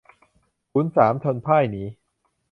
[0.71, 1.83] ขุนสามชนพ่ายหนี